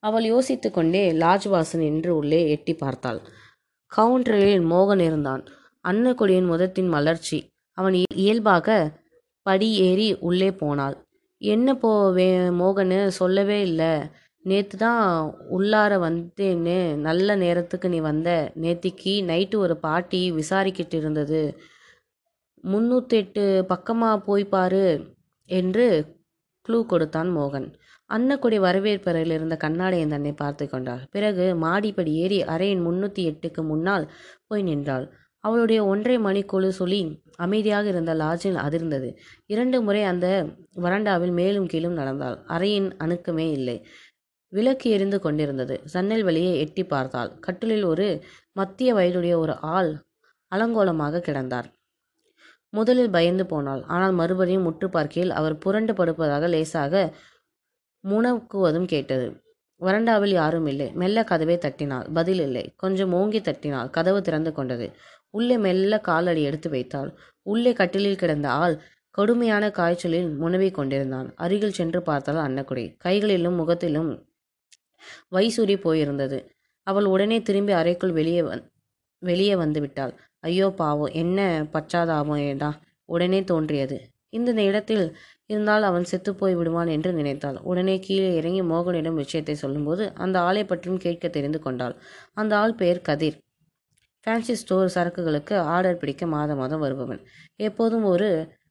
அவள் 0.00 0.26
யோசித்து 0.32 0.68
கொண்டே 0.70 1.02
லாட்ஜ் 1.22 1.48
வாசல் 1.48 1.82
நின்று 1.84 2.10
உள்ளே 2.16 2.40
எட்டி 2.50 2.74
பார்த்தாள். 2.74 3.20
கவுண்டரில் 3.92 4.66
மோகன் 4.72 5.02
இருந்தான். 5.08 5.42
அன்னக்குடியின் 5.84 6.50
முதத்தின் 6.52 6.90
மலர்ச்சி 6.94 7.38
அவன் 7.78 7.96
இயல்பாக 8.22 8.68
படி 9.48 9.68
ஏறி 9.88 10.08
உள்ளே 10.28 10.50
போனாள். 10.62 10.96
என்ன 11.42 11.68
போ 11.82 11.90
வே 12.16 12.28
மோகனு 12.60 13.00
சொல்லவே 13.20 13.58
இல்லை. 13.68 13.92
நேற்று 14.44 14.76
தான் 14.84 15.02
உள்ளார 15.56 15.92
வந்தேன்னு 16.04 16.76
நல்ல 17.06 17.36
நேரத்துக்கு 17.44 17.86
நீ 17.94 17.98
வந்த. 18.10 18.30
நேத்திக்கு 18.64 19.14
நைட்டு 19.30 19.56
ஒரு 19.64 19.74
பாட்டி 19.86 20.20
விசாரிக்கிட்டு 20.38 20.96
இருந்தது 21.00 21.42
முந்நூற்றெட்டு 22.64 23.44
பக்கமாக 23.72 24.22
போய் 24.28 24.44
பாரு 24.54 24.86
என்று 25.50 25.86
க்ளூ 26.66 26.78
கொடுத்தான் 26.92 27.30
மோகன். 27.36 27.68
அன்னக்குடி 28.10 28.58
வரவேற்பறையில் 28.64 29.34
இருந்த 29.36 29.54
கண்ணாடையன் 29.64 30.12
தன்னை 30.14 30.32
பார்த்து 30.42 30.64
கொண்டாள். 30.68 31.02
பிறகு 31.14 31.46
மாடிப்படி 31.64 32.12
ஏறி 32.24 32.38
அறையின் 32.54 32.84
முன்னூற்றி 32.86 33.22
எட்டுக்கு 33.30 33.62
முன்னால் 33.70 34.04
போய் 34.48 34.64
நின்றாள். 34.68 35.06
அவளுடைய 35.40 35.84
ஒன்றை 35.84 36.18
மணி 36.18 36.42
சொல்லி 36.70 37.00
அமைதியாக 37.36 37.88
இருந்த 37.88 38.14
லாட்ஜில் 38.14 38.58
அதிர்ந்தது. 38.66 39.08
இரண்டு 39.46 39.82
முறை 39.82 40.02
அந்த 40.02 40.26
வராண்டாவில் 40.76 41.32
மேலும் 41.32 41.66
கீழும் 41.66 41.92
நடந்தாள். 41.92 42.36
அறையின் 42.48 42.90
அணுக்கமே 42.98 43.50
இல்லை. 43.50 43.86
விளக்கு 44.52 44.90
எரிந்து 44.90 45.20
கொண்டிருந்தது. 45.20 45.80
சன்னல் 45.92 46.22
வழியே 46.22 46.58
எட்டி 46.58 46.84
பார்த்தாள். 46.84 47.38
கட்டிலில் 47.38 47.84
ஒரு 47.84 48.06
மத்திய 48.52 48.94
வயதுடைய 48.94 49.38
ஒரு 49.38 49.54
ஆள் 49.60 49.90
அலங்கோலமாக 50.52 51.20
கிடந்தார். 51.20 51.68
முதலில் 52.70 53.10
பயந்து 53.10 53.46
போனாள். 53.46 53.82
ஆனால் 53.86 54.12
மறுபடியும் 54.12 54.62
முற்று 54.62 54.88
பார்க்கையில் 54.88 55.30
அவர் 55.30 55.58
புரண்டு 55.58 55.92
படுப்பதாக 55.92 56.48
லேசாக 56.48 57.14
முனக்குவதும் 58.04 58.84
கேட்டது. 58.84 59.28
வறண்டாவில் 59.80 60.32
யாரும் 60.32 60.66
இல்லை. 60.66 60.92
மெல்ல 60.94 61.24
கதவை 61.24 61.56
தட்டினாள். 61.58 62.06
பதில் 62.12 62.40
இல்லை. 62.40 62.72
கொஞ்சம் 62.76 63.12
ஓங்கி 63.12 63.40
தட்டினாள். 63.40 63.90
கதவு 63.90 64.22
திறந்து 64.22 64.52
கொண்டது. 64.52 64.86
உள்ளே 65.34 65.56
மெல்ல 65.56 65.94
காலடி 66.00 66.42
எடுத்து 66.42 66.68
வைத்தாள். 66.70 67.10
உள்ளே 67.46 67.72
கட்டிலில் 67.72 68.20
கிடந்த 68.22 68.48
ஆள் 68.62 68.76
கடுமையான 69.14 69.64
காய்ச்சலில் 69.70 70.28
முனவிக் 70.40 70.74
கொண்டிருந்தான். 70.74 71.28
அருகில் 71.36 71.76
சென்று 71.78 72.00
பார்த்தாள் 72.02 72.40
அன்னக்குடி. 72.46 72.84
கைகளிலும் 72.98 73.54
முகத்திலும் 73.54 74.10
வைசூரி 75.32 75.76
போயிருந்தது. 75.82 76.38
அவள் 76.86 77.04
உடனே 77.04 77.38
திரும்பி 77.42 77.72
அறைக்குள் 77.72 78.12
வெளியே 78.12 78.42
வந் 78.42 78.62
வெளியே 79.22 79.54
வந்து 79.56 79.80
விட்டாள். 79.80 80.12
ஐயோ 80.40 80.66
பாவோ 80.78 81.06
என்ன 81.12 81.38
பச்சாதாபம் 81.72 82.42
ஏடா 82.50 82.70
உடனே 83.08 83.40
தோன்றியது. 83.44 83.96
இந்த 84.30 84.62
இடத்தில் 84.62 85.04
இருந்தால் 85.46 85.82
அவன் 85.82 86.06
செத்துப்போய் 86.10 86.56
விடுவான் 86.56 86.90
என்று 86.96 87.10
நினைத்தாள். 87.12 87.58
உடனே 87.62 87.94
கீழே 87.98 88.30
இறங்கி 88.34 88.62
மோகனிடம் 88.62 89.20
விஷயத்தை 89.22 89.54
சொல்லும்போது 89.54 90.04
அந்த 90.14 90.36
ஆளை 90.40 90.64
பற்றியும் 90.64 91.02
கேட்க 91.06 91.28
தெரிந்து 91.28 91.60
கொண்டாள். 91.60 91.94
அந்த 92.34 92.52
ஆள் 92.56 92.74
பெயர் 92.74 93.00
கதிர். 93.00 93.38
ஃபேன்சி 94.28 94.54
ஸ்டோர் 94.60 94.88
சரக்குகளுக்கு 94.94 95.54
ஆர்டர் 95.74 96.00
பிடிக்க 96.00 96.26
மாதம் 96.26 96.58
மாதம் 96.58 96.82
வருபவன். 96.84 97.20
எப்போதும் 97.56 98.04
ஒரு 98.04 98.26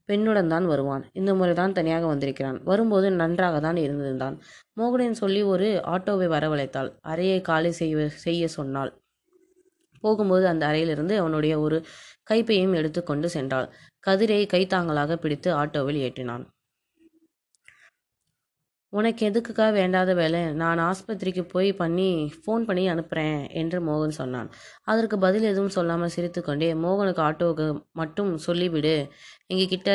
பெண்ணுடன் 0.09 0.47
தான் 0.47 0.65
வருவான். 0.65 1.03
இந்த 1.13 1.31
முறை 1.33 1.53
தான் 1.53 1.71
தனியாக 1.71 2.05
வந்திருக்கிறான். 2.05 2.57
வரும்போது 2.63 3.07
நன்றாக 3.11 3.59
தான் 3.59 3.75
இருந்திருந்தான். 3.75 4.35
மோகனின் 4.79 5.17
சொல்லி 5.21 5.41
ஒரு 5.43 5.67
ஆட்டோவை 5.93 6.27
வரவழைத்தாள். 6.35 6.89
அறையை 7.01 7.39
காலி 7.41 7.71
செய்ய 7.71 8.07
செய்ய 8.25 8.47
சொன்னாள். 8.47 8.91
போகும்போது 10.03 10.47
அந்த 10.47 10.63
அறையிலிருந்து 10.67 11.15
அவனுடைய 11.17 11.59
ஒரு 11.59 11.79
கைப்பையும் 12.23 12.73
எடுத்துக்கொண்டு 12.73 13.29
சென்றாள். 13.33 13.67
கதிரை 14.07 14.41
கைத்தாங்களாக 14.53 15.17
பிடித்து 15.17 15.51
ஆட்டோவில் 15.53 15.99
ஏற்றினான். 16.07 16.45
உனக்கு 18.93 19.21
எதுக்குக்கா 19.29 19.65
வேண்டாத 19.77 20.11
வேலை? 20.13 20.41
நான் 20.61 20.79
ஆஸ்பத்திரிக்கு 20.89 21.43
போய் 21.53 21.69
பண்ணி 21.73 22.09
ஃபோன் 22.41 22.63
பண்ணி 22.65 22.83
அனுப்புகிறேன் 22.87 23.39
என்று 23.61 23.79
மோகன் 23.87 24.15
சொன்னான். 24.19 24.49
அதற்கு 24.83 25.17
பதில் 25.25 25.47
எதுவும் 25.51 25.75
சொல்லாமல் 25.77 26.13
சிரித்துக்கொண்டே 26.15 26.69
மோகனுக்கு 26.83 27.21
ஆட்டோவுக்கு 27.27 27.67
மட்டும் 27.91 28.31
சொல்லிவிடு. 28.47 28.95
எங்ககிட்ட 29.51 29.91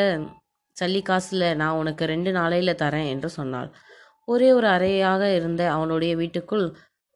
சல்லி 0.77 1.01
காசில் 1.03 1.47
நான் 1.61 1.79
உனக்கு 1.81 2.05
ரெண்டு 2.05 2.31
நாளையில் 2.33 2.81
தரேன் 2.83 3.09
என்று 3.15 3.29
சொன்னாள். 3.39 3.71
ஒரே 4.29 4.49
ஒரு 4.53 4.69
அறையாக 4.77 5.23
இருந்த 5.39 5.63
அவனுடைய 5.77 6.13
வீட்டுக்குள் 6.17 6.67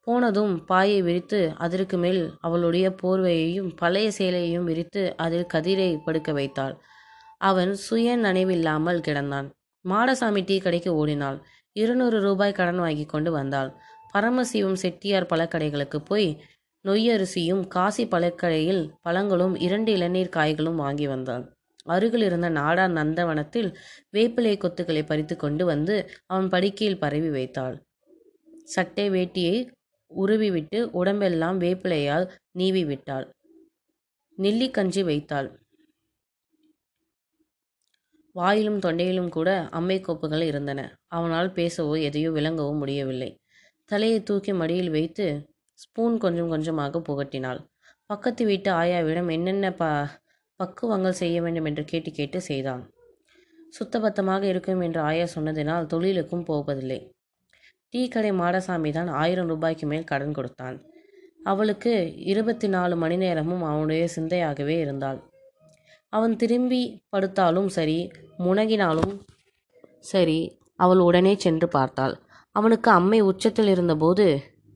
போனதும் 0.07 0.53
பாயை 0.65 0.99
விரித்து 1.07 1.39
அதற்கு 1.65 1.97
மேல் 1.97 2.21
அவளுடைய 2.47 2.87
போர்வையையும் 3.01 3.69
பழைய 3.81 4.09
சேலையையும் 4.17 4.67
விரித்து 4.69 5.03
அதில் 5.25 5.51
கதிரை 5.53 5.89
படுக்க 6.05 6.31
வைத்தாள். 6.31 6.75
அவன் 7.41 7.71
சுய 7.85 8.17
நனைவில்லாமல் 8.17 9.01
கிடந்தான். 9.07 9.47
மாடசாமி 9.85 10.41
டீ 10.45 10.55
கடைக்கு 10.59 10.91
ஓடினாள். 11.01 11.37
இருநூறு 11.81 12.17
ரூபாய் 12.21 12.57
கடன் 12.59 12.79
வாங்கி 12.79 13.05
கொண்டு 13.05 13.31
வந்தாள். 13.31 13.69
பரமசிவம் 14.13 14.79
செட்டியார் 14.83 15.29
பழக்கடைகளுக்கு 15.31 15.99
போய் 16.09 16.29
நொய்யரிசியும் 16.85 17.63
காசி 17.67 18.03
பழக்கடையில் 18.05 18.83
பழங்களும் 19.01 19.55
இரண்டு 19.59 19.91
இளநீர் 19.93 20.35
காய்களும் 20.35 20.81
வாங்கி 20.83 21.07
வந்தாள் 21.07 21.45
அருகில் 21.85 22.21
இருந்த 22.21 22.47
நாடார் 22.49 22.93
நந்தவனத்தில் 22.93 23.69
வேப்பிலை 24.13 24.53
கொத்துக்களை 24.57 25.03
பறித்து 25.05 25.35
கொண்டு 25.35 25.63
வந்து 25.65 25.95
அவன் 26.25 26.49
படுக்கையில் 26.49 27.01
பரவி 27.03 27.29
வைத்தாள். 27.29 27.75
சட்டை 28.65 29.05
வேட்டியை 29.09 29.57
உருவிவிட்டு 30.11 30.79
உடம்பெல்லாம் 30.91 31.57
வேப்பிலையால் 31.61 32.25
நீவி 32.51 32.83
விட்டாள் 32.85 33.27
நெல்லிக்கஞ்சி 34.37 35.01
வைத்தாள். 35.03 35.47
வாயிலும் 38.37 38.79
தொண்டையிலும் 38.85 39.29
கூட 39.29 39.49
அம்மை 39.77 39.97
கோப்புகள் 39.99 40.43
இருந்தன. 40.51 40.81
அவனால் 41.07 41.49
பேசவோ 41.57 41.95
எதையோ 42.07 42.29
விளங்கவோ 42.31 42.73
முடியவில்லை. 42.81 43.29
தலையை 43.89 44.19
தூக்கி 44.23 44.53
மடியில் 44.53 44.89
வைத்து 44.89 45.25
ஸ்பூன் 45.79 46.15
கொஞ்சம் 46.17 46.49
கொஞ்சமாக 46.49 47.01
புகட்டினாள். 47.09 47.59
பக்கத்து 48.09 48.43
வீட்டு 48.45 48.69
ஆயாவிடம் 48.71 49.29
என்னென்ன 49.29 49.71
ப 49.71 49.83
பக்குவங்கள் 50.59 51.19
செய்ய 51.21 51.37
வேண்டும் 51.41 51.67
என்று 51.69 51.83
கேட்டு 51.85 52.11
கேட்டு 52.11 52.39
செய்தான். 52.41 52.83
சுத்தபத்தமாக 53.73 54.43
இருக்கும் 54.43 54.81
என்று 54.81 54.99
ஆயா 54.99 55.25
சொன்னதினால் 55.35 55.89
தொழிலுக்கும் 55.93 56.45
போவதில்லை. 56.49 56.99
டீ 57.89 58.01
கடை 58.07 58.31
மாடசாமி 58.41 58.91
தான் 58.91 59.09
ஆயிரம் 59.21 59.49
ரூபாய்க்கு 59.53 59.85
மேல் 59.87 60.09
கடன் 60.11 60.35
கொடுத்தான். 60.37 60.77
அவளுக்கு 61.43 61.93
இருபத்தி 62.31 62.67
நாலு 62.67 62.95
மணி 62.95 63.17
நேரமும் 63.17 63.63
அவனுடைய 63.63 64.05
சிந்தையாகவே 64.15 64.75
இருந்தாள். 64.79 65.19
அவன் 66.09 66.35
திரும்பி 66.35 66.81
படுத்தாலும் 67.11 67.67
சரி 67.67 68.11
முனகினாலும் 68.39 69.13
சரி 69.99 70.39
அவள் 70.75 70.99
உடனே 70.99 71.35
சென்று 71.35 71.67
பார்த்தாள். 71.67 72.15
அவனுக்கு 72.51 72.91
அம்மை 72.91 73.19
உச்சத்தில் 73.21 73.67
இருந்தபோது 73.67 74.25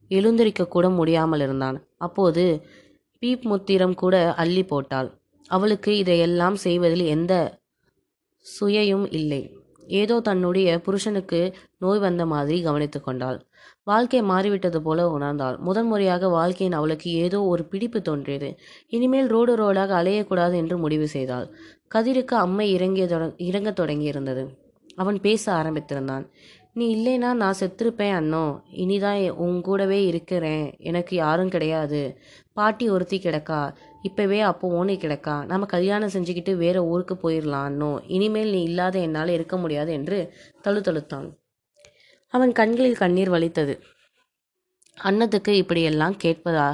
எழுந்திருக்க 0.08 0.66
கூட 0.66 0.90
முடியாமல் 0.90 1.40
இருந்தான். 1.40 1.78
அப்போது 1.96 2.44
பீப் 3.18 3.44
முத்திரம் 3.52 3.94
கூட 3.94 4.34
அள்ளி 4.34 4.64
போட்டாள். 4.64 5.08
அவளுக்கு 5.48 5.96
இதையெல்லாம் 5.96 6.56
செய்வதில் 6.56 7.04
எந்த 7.06 7.60
சுயையும் 8.60 9.06
இல்லை. 9.10 9.42
ஏதோ 9.86 10.20
தன்னுடைய 10.20 10.80
புருஷனுக்கு 10.80 11.54
நோய் 11.78 11.98
வந்த 11.98 12.26
மாதிரி 12.26 12.62
கவனித்து 12.62 13.00
கொண்டாள். 13.00 13.46
வாழ்க்கை 13.84 14.22
மாறிவிட்டது 14.22 14.82
போல 14.82 15.18
உணர்ந்தாள். 15.18 15.58
முதன் 15.58 15.86
முறையாக 15.86 16.28
வாழ்க்கையின் 16.28 16.76
அவளுக்கு 16.76 17.10
ஏதோ 17.10 17.44
ஒரு 17.44 17.64
பிடிப்பு 17.64 18.02
தோன்றியது. 18.02 18.58
இனிமேல் 18.88 19.26
ரோடு 19.26 19.56
ரோடாக 19.56 19.92
அலையக்கூடாது 20.00 20.54
என்று 20.54 20.78
முடிவு 20.78 21.08
செய்தாள். 21.08 21.50
கதிருக்கு 21.94 22.34
அம்மை 22.36 22.72
இறங்கிய 22.72 23.32
இறங்க 23.36 23.70
தொடங்கியிருந்தது. 23.70 24.46
அவன் 24.96 25.20
பேச 25.20 25.52
ஆரம்பித்திருந்தான். 25.52 26.28
நீ 26.72 26.86
இல்லைனா 26.96 27.32
நான் 27.32 27.54
செத்திருப்பேன் 27.60 28.16
அண்ணோ. 28.20 28.60
இனிதான் 28.76 29.30
உன் 29.30 29.60
கூடவே 29.60 30.06
இருக்கிறேன். 30.06 30.74
எனக்கு 30.78 31.16
யாரும் 31.16 31.48
கிடையாது. 31.48 32.18
பாட்டி 32.52 32.90
ஒருத்தி 32.90 33.18
கிடக்கா? 33.18 33.74
இப்போவே 34.04 34.38
அப்போ 34.50 34.66
ஓனி 34.78 34.94
கிடக்கா. 35.02 35.34
நம்ம 35.50 35.64
கல்யாணம் 35.74 36.12
செஞ்சுக்கிட்டு 36.14 36.52
வேற 36.62 36.78
ஊருக்கு 36.92 37.14
போயிடலான்னோ 37.24 37.90
இனிமேல் 38.16 38.52
நீ 38.54 38.60
இல்லாத 38.70 38.96
என்னால் 39.06 39.36
இருக்க 39.36 39.56
முடியாது 39.62 39.90
என்று 39.98 40.18
தழுத்தழுத்தான் 40.64 41.28
அவன் 42.34 42.52
கண்களில் 42.60 43.00
கண்ணீர் 43.02 43.32
வலித்தது 43.34 43.74
அன்னத்துக்கு 44.98 45.52
இப்படியெல்லாம் 45.62 46.16
கேட்பதா 46.24 46.66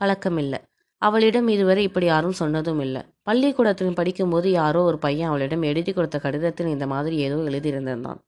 பழக்கமில்லை. 0.00 0.60
அவளிடம் 1.02 1.48
இதுவரை 1.54 1.82
இப்படி 1.88 2.06
யாரும் 2.06 2.38
சொன்னதும் 2.40 2.80
இல்லை 2.86 3.02
பள்ளிக்கூடத்தில் 3.28 3.96
படிக்கும்போது 4.00 4.48
யாரோ 4.60 4.80
ஒரு 4.90 4.98
பையன் 5.04 5.28
அவளிடம் 5.30 5.64
எழுதி 5.70 5.92
கொடுத்த 5.92 6.16
கடிதத்தில் 6.24 6.72
இந்த 6.74 6.86
மாதிரி 6.92 7.16
ஏதோ 7.26 7.38
எழுதியிருந்திருந்தான். 7.50 8.20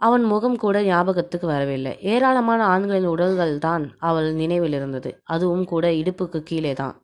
அவன் 0.00 0.24
முகம் 0.32 0.58
கூட 0.64 0.76
ஞாபகத்துக்கு 0.82 1.46
வரவில்லை. 1.54 1.92
ஏராளமான 2.12 2.60
ஆண்களின் 2.72 3.12
உடல்கள் 3.14 3.54
தான் 3.66 3.84
அவள் 4.08 4.28
நினைவில் 4.42 4.76
இருந்தது 4.78 5.10
அதுவும் 5.34 5.66
கூட 5.72 5.86
இடுப்புக்கு 6.00 6.40
கீழே 6.50 6.72
தான் 6.82 6.94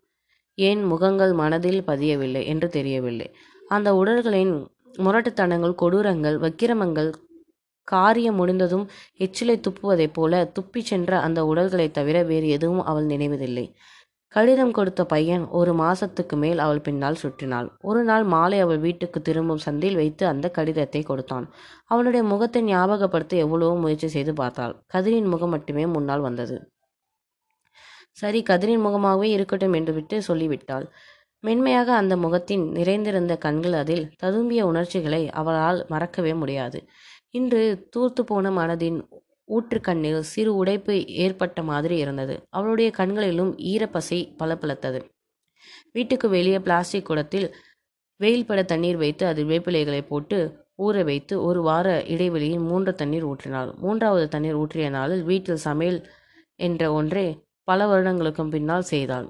ஏன் 0.54 0.84
முகங்கள் 0.84 1.32
மனதில் 1.32 1.82
பதியவில்லை 1.82 2.44
என்று 2.44 2.68
தெரியவில்லை. 2.68 3.34
அந்த 3.68 3.94
உடல்களின் 3.94 4.66
முரட்டுத்தனங்கள் 4.98 5.74
கொடூரங்கள் 5.82 6.36
வக்கிரமங்கள் 6.38 7.12
காரியம் 7.84 8.34
முடிந்ததும் 8.34 8.88
எச்சிலை 9.18 9.60
துப்புவதைப் 9.60 10.12
போல 10.12 10.50
துப்பிச் 10.52 10.84
சென்ற 10.84 11.18
அந்த 11.18 11.44
உடல்களைத் 11.44 11.90
தவிர 11.90 12.22
வேறு 12.22 12.48
எதுவும் 12.48 12.84
அவள் 12.84 13.06
நினைவதில்லை. 13.06 13.72
கடிதம் 14.28 14.70
கொடுத்த 14.70 15.04
பையன் 15.04 15.48
ஒரு 15.48 15.72
மாசத்துக்கு 15.74 16.36
மேல் 16.36 16.58
அவள் 16.58 16.80
பின்னால் 16.80 17.16
சுற்றினாள். 17.22 17.68
ஒரு 17.80 18.04
நாள் 18.04 18.22
மாலை 18.24 18.60
அவள் 18.60 18.78
வீட்டுக்கு 18.78 19.22
திரும்பும் 19.22 19.58
சந்தில் 19.66 19.94
வைத்து 19.94 20.26
அந்த 20.26 20.50
கடிதத்தை 20.50 21.02
கொடுத்தான். 21.02 21.46
அவனுடைய 21.84 22.26
முகத்தை 22.26 22.62
ஞாபகப்படுத்த 22.62 23.28
எவ்வளவோ 23.28 23.76
முயற்சி 23.76 24.08
செய்து 24.08 24.32
பார்த்தாள். 24.32 24.82
கதிரின் 24.94 25.28
முகம் 25.28 25.50
மட்டுமே 25.50 25.86
முன்னால் 25.86 26.20
வந்தது. 26.20 26.71
சரி 28.16 28.42
கதிரின் 28.50 28.80
முகமாகவே 28.80 29.28
இருக்கட்டும் 29.30 29.72
என்று 29.72 29.92
விட்டு 29.92 30.22
சொல்லிவிட்டாள். 30.22 30.86
மென்மையாக 31.40 31.94
அந்த 31.94 32.16
முகத்தின் 32.16 32.64
நிறைந்திருந்த 32.70 33.36
கண்கள் 33.36 33.72
அதில் 33.72 34.04
ததும்பிய 34.22 34.62
உணர்ச்சிகளை 34.62 35.30
அவளால் 35.30 35.86
மறக்கவே 35.88 36.34
முடியாது. 36.34 36.78
இன்று 37.30 37.88
தூர்த்து 37.90 38.24
போன 38.24 38.50
மனதின் 38.50 38.98
ஊற்றுக்கண்ணில் 39.48 40.20
சிறு 40.20 40.54
உடைப்பு 40.54 40.94
ஏற்பட்ட 41.06 41.62
மாதிரி 41.62 41.96
இருந்தது. 41.96 42.34
அவளுடைய 42.48 42.90
கண்களிலும் 42.90 43.52
ஈரப்பசை 43.72 44.20
பளபளத்தது. 44.38 45.00
வீட்டுக்கு 45.92 46.28
வெளியே 46.28 46.58
பிளாஸ்டிக் 46.58 47.06
குடத்தில் 47.06 47.48
வெயில் 48.20 48.46
பட 48.46 48.62
தண்ணீர் 48.62 48.96
வைத்து 48.96 49.26
அதில் 49.26 49.48
வேப்பிலைகளை 49.48 50.02
போட்டு 50.06 50.38
ஊற 50.82 51.04
வைத்து 51.04 51.34
ஒரு 51.42 51.62
வார 51.62 51.86
இடைவெளியில் 52.04 52.64
மூன்று 52.70 52.92
தண்ணீர் 52.94 53.26
ஊற்றினாள். 53.26 53.70
மூன்றாவது 53.76 54.28
தண்ணீர் 54.28 54.54
ஊற்றிய 54.54 54.90
நாளில் 54.90 55.22
வீட்டில் 55.22 55.64
சமையல் 55.66 56.00
என்ற 56.58 56.92
ஒன்றே 56.92 57.26
பல 57.68 57.86
வருடங்களுக்கும் 57.86 58.52
பின்னால் 58.54 58.90
செய்தாள். 58.92 59.26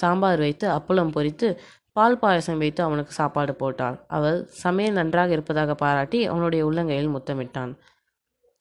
சாம்பார் 0.00 0.38
வைத்து 0.38 0.66
அப்பளம் 0.68 1.12
பொரித்து 1.16 1.48
பால் 1.92 2.18
பாயசம் 2.22 2.58
வைத்து 2.58 2.80
அவனுக்கு 2.82 3.12
சாப்பாடு 3.12 3.52
போட்டாள். 3.54 3.96
அவள் 4.06 4.38
சமையல் 4.62 4.98
நன்றாக 4.98 5.32
இருப்பதாக 5.32 5.74
பாராட்டி 5.74 6.18
அவனுடைய 6.26 6.62
உள்ளங்கையில் 6.68 7.14
முத்தமிட்டான். 7.14 7.72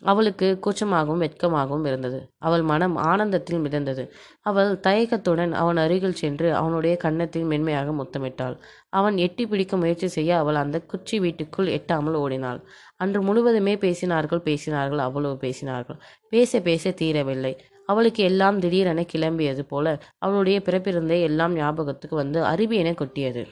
அவளுக்கு 0.01 0.47
கூச்சமாகவும் 0.63 1.21
வெட்கமாகவும் 1.25 1.86
இருந்தது. 1.86 2.19
அவள் 2.38 2.62
மனம் 2.62 2.95
ஆனந்தத்தில் 2.95 3.62
மிதந்தது. 3.65 4.03
அவள் 4.41 4.71
தயக்கத்துடன் 4.79 5.53
அவன் 5.53 5.77
அருகில் 5.77 6.19
சென்று 6.21 6.50
அவனுடைய 6.53 6.97
கன்னத்தில் 6.97 7.47
மென்மையாக 7.51 7.91
முத்தமிட்டாள். 7.91 8.55
அவன் 8.89 9.15
எட்டி 9.17 9.45
பிடிக்க 9.45 9.77
முயற்சி 9.77 10.07
செய்ய 10.07 10.38
அவள் 10.38 10.55
அந்த 10.55 10.79
குச்சி 10.81 11.19
வீட்டுக்குள் 11.19 11.74
எட்டாமல் 11.77 12.19
ஓடினாள். 12.24 12.59
அன்று 12.97 13.21
முழுவதுமே 13.21 13.75
பேசினார்கள் 13.75 14.45
பேசினார்கள் 14.50 14.97
அவ்வளவு 14.97 15.38
பேசினார்கள். 15.41 16.00
பேச 16.29 16.62
பேச 16.62 16.93
தீரவில்லை. 17.01 17.53
அவளுக்கு 17.89 18.22
எல்லாம் 18.24 18.58
திடீரென 18.60 19.06
கிளம்பியது 19.13 19.63
போல 19.72 19.86
அவளுடைய 20.17 20.58
பிறப்பிருந்தே 20.67 21.20
எல்லாம் 21.22 21.53
ஞாபகத்துக்கு 21.53 22.15
வந்து 22.15 22.39
அருவியென 22.44 22.94
கொட்டியது. 23.01 23.44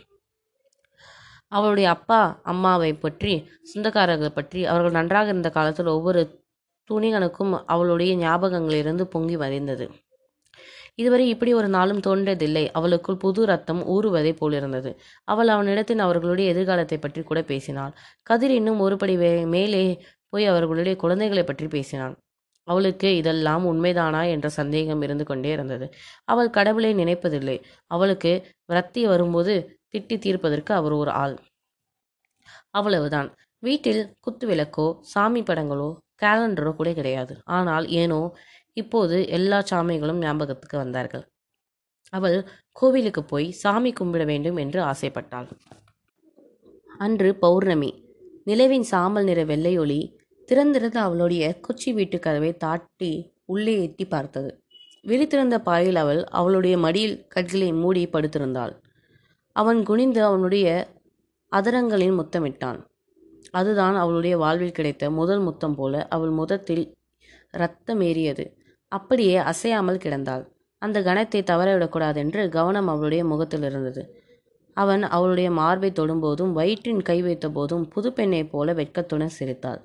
அவளுடைய 1.51 1.87
அப்பா 1.95 2.21
அம்மாவை 2.43 2.91
பற்றி 2.95 3.33
சொந்தக்காரர்கள் 3.63 4.37
பற்றி 4.37 4.61
அவர்கள் 4.65 4.97
நன்றாக 4.99 5.27
இருந்த 5.27 5.49
காலத்தில் 5.49 5.95
ஒவ்வொரு 5.97 6.21
துணிகனுக்கும் 6.89 7.53
அவளுடைய 7.65 8.11
ஞாபகங்களிலிருந்து 8.17 9.05
பொங்கி 9.13 9.37
வரைந்தது 9.37 9.85
இதுவரை 10.97 11.25
இப்படி 11.29 11.51
ஒரு 11.53 11.67
நாளும் 11.67 12.01
தோன்றதில்லை 12.07 12.63
அவளுக்குள் 12.71 13.21
புது 13.23 13.41
ரத்தம் 13.45 13.81
ஊறுவதை 13.85 14.31
போலிருந்தது. 14.33 14.91
அவள் 15.27 15.49
அவனிடத்தில் 15.49 16.03
அவர்களுடைய 16.05 16.53
எதிர்காலத்தை 16.53 16.97
பற்றி 16.99 17.21
கூட 17.23 17.39
பேசினாள். 17.43 17.93
கதிர் 18.23 18.53
இன்னும் 18.59 18.83
ஒருபடி 18.85 19.15
வே 19.17 19.31
மேலே 19.45 19.83
போய் 20.29 20.45
அவர்களுடைய 20.45 20.93
குழந்தைகளை 20.95 21.43
பற்றி 21.43 21.67
பேசினான். 21.67 22.15
அவளுக்கு 22.67 23.09
இதெல்லாம் 23.15 23.63
உண்மைதானா 23.71 24.21
என்ற 24.29 24.47
சந்தேகம் 24.49 25.01
இருந்து 25.01 25.25
கொண்டே 25.25 25.49
இருந்தது. 25.51 25.87
அவள் 26.23 26.49
கடவுளை 26.49 26.91
நினைப்பதில்லை. 26.95 27.57
அவளுக்கு 27.91 28.31
விரத்தி 28.73 29.03
வரும்போது 29.07 29.55
திட்டி 29.93 30.17
தீர்ப்பதற்கு 30.19 30.71
அவர் 30.73 30.91
ஒரு 30.91 31.11
ஆள். 31.11 31.35
அவ்வளவுதான். 32.71 33.29
வீட்டில் 33.63 34.01
குத்து 34.19 34.45
விளக்கோ 34.47 34.87
சாமி 35.13 35.41
படங்களோ 35.41 35.89
கேலண்டரோ 36.23 36.71
கூட 36.75 36.89
கிடையாது. 36.93 37.33
ஆனால் 37.43 37.85
ஏனோ 38.01 38.19
இப்போது 38.77 39.17
எல்லா 39.27 39.59
சாமிகளும் 39.69 40.19
ஞாபகத்துக்கு 40.19 40.77
வந்தார்கள். 40.77 41.25
அவள் 42.13 42.37
கோவிலுக்கு 42.71 43.21
போய் 43.23 43.47
சாமி 43.51 43.91
கும்பிட 43.99 44.23
வேண்டும் 44.25 44.57
என்று 44.57 44.79
ஆசைப்பட்டாள். 44.81 45.47
அன்று 46.99 47.29
பௌர்ணமி. 47.35 47.91
நிலவின் 48.45 48.85
சாம்பல் 48.91 49.23
நிற 49.23 49.41
வெள்ளையொளி 49.45 49.99
திறந்திருந்த 50.45 50.99
அவளுடைய 50.99 51.43
குச்சி 51.59 51.93
வீட்டு 51.93 52.19
கதவை 52.19 52.57
தாட்டி 52.57 53.11
உள்ளே 53.45 53.81
எட்டி 53.81 54.05
பார்த்தது. 54.05 54.49
விழித்திருந்த 55.07 55.57
பாயில் 55.59 55.95
அவள் 55.95 56.23
அவளுடைய 56.23 56.77
மடியில் 56.77 57.27
கட்களை 57.27 57.73
மூடி 57.73 58.07
படுத்திருந்தாள். 58.07 58.73
அவன் 59.51 59.83
குனிந்து 59.83 60.23
அவனுடைய 60.23 60.67
அதரங்களில் 61.51 62.17
முத்தமிட்டான். 62.19 62.79
அதுதான் 63.51 63.95
அவளுடைய 63.95 64.37
வாழ்வில் 64.37 64.71
கிடைத்த 64.71 65.09
முதல் 65.09 65.39
முத்தம் 65.39 65.75
போல 65.75 66.07
அவள் 66.07 66.29
முதத்தில் 66.29 66.95
ரத்தமேறியது 67.57 68.45
அப்படியே 68.91 69.35
அசையாமல் 69.35 69.97
கிடந்தாள். 69.97 70.43
அந்த 70.81 71.01
கணத்தை 71.01 71.41
தவறவிடக்கூடாதென்று 71.41 72.49
கவனம் 72.49 72.87
அவளுடைய 72.87 73.25
முகத்தில் 73.25 73.61
இருந்தது. 73.61 74.03
அவன் 74.77 75.03
அவளுடைய 75.03 75.51
மார்பை 75.51 75.91
தொடும்போதும் 75.91 76.51
வயிற்றின் 76.51 77.01
கை 77.01 77.21
வைத்த 77.21 77.49
போதும் 77.49 77.87
புது 77.87 78.13
பெண்ணைப் 78.13 78.51
போல 78.51 78.73
வெட்கத்துடன் 78.73 79.35
சிரித்தாள். 79.37 79.81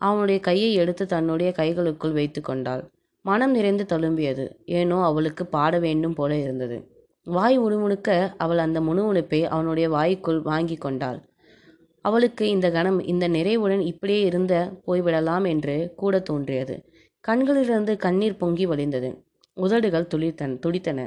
அவனுடைய 0.00 0.38
கையை 0.40 0.70
எடுத்து 0.74 1.04
தன்னுடைய 1.06 1.50
கைகளுக்குள் 1.56 2.12
வைத்து 2.12 2.40
கொண்டாள். 2.40 2.82
மனம் 3.24 3.50
நிறைந்து 3.50 3.84
தழும்பியது. 3.88 4.44
ஏனோ 4.64 4.98
அவளுக்கு 5.02 5.44
பாட 5.46 5.78
வேண்டும் 5.78 6.14
போல 6.14 6.36
இருந்தது. 6.36 6.76
வாய் 7.26 7.56
முணுமுணுக்க 7.60 8.10
அவள் 8.36 8.58
அந்த 8.58 8.78
முணுமுணுப்பை 8.80 9.40
அவனுடைய 9.46 9.86
வாய்க்குள் 9.88 10.40
வாங்கி 10.42 10.76
கொண்டாள். 10.76 11.18
அவளுக்கு 12.04 12.44
இந்த 12.48 12.66
கணம் 12.70 13.00
இந்த 13.04 13.24
நிறைவுடன் 13.28 13.82
இப்படியே 13.82 14.20
இருந்த 14.20 14.54
போய்விடலாம் 14.86 15.46
என்று 15.48 15.92
கூட 15.96 16.20
தோன்றியது. 16.20 16.76
கண்களிலிருந்து 17.24 17.94
கண்ணீர் 17.96 18.36
பொங்கி 18.36 18.66
வழிந்தது. 18.66 19.10
உதடுகள் 19.56 20.10
துளித்தன 20.14 20.56
துடித்தன. 20.58 21.00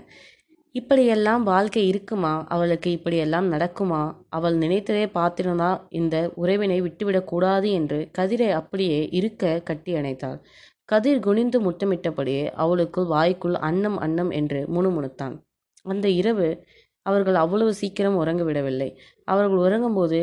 இப்படியெல்லாம் 0.76 1.44
வாழ்க்கை 1.44 1.88
இருக்குமா? 1.88 2.46
அவளுக்கு 2.48 2.92
இப்படியெல்லாம் 2.92 3.52
நடக்குமா? 3.52 4.16
அவள் 4.30 4.58
நினைத்ததே 4.58 5.04
பார்த்திருந்தா 5.14 5.82
இந்த 5.90 6.32
உறவினை 6.36 6.82
விட்டுவிடக்கூடாது 6.82 7.72
என்று 7.72 8.10
கதிரை 8.18 8.50
அப்படியே 8.50 9.08
இருக்க 9.12 9.60
கட்டி 9.60 9.94
அணைத்தாள். 9.94 10.40
கதிர் 10.86 11.20
குனிந்து 11.20 11.62
முத்தமிட்டபடியே 11.62 12.52
அவளுக்குள் 12.54 13.06
வாய்க்குள் 13.06 13.54
அன்னம் 13.54 13.98
அன்னம் 13.98 14.30
என்று 14.30 14.66
முணுமுணுத்தான். 14.68 15.36
அந்த 15.82 16.10
இரவு 16.10 16.66
அவர்கள் 17.02 17.36
அவ்வளவு 17.36 17.74
சீக்கிரம் 17.74 18.16
உறங்க 18.16 18.44
விடவில்லை. 18.44 18.90
அவர்கள் 19.24 19.64
உறங்கும்போது 19.68 20.20